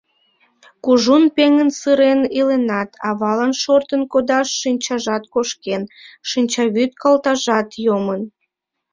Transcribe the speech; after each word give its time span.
Кужун 0.83 1.23
пеҥын-сырен 1.35 2.21
иленат, 2.39 2.89
авалан 3.09 3.51
шортын 3.61 4.01
кодаш 4.11 4.47
шинчажат 4.61 5.23
кошкен, 5.33 5.83
шинчавӱд 6.29 6.91
калтажат 7.01 7.69
йомын. 7.85 8.21